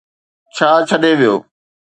ڇا 0.55 0.69
ڇڏي 0.87 1.11
ويو. 1.19 1.35